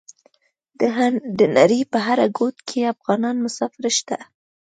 د 1.39 1.39
نړۍ 1.57 1.81
په 1.91 1.97
هر 2.05 2.19
ګوټ 2.37 2.55
کې 2.67 2.91
افغانان 2.93 3.35
مسافر 3.45 3.85
شته. 3.97 4.17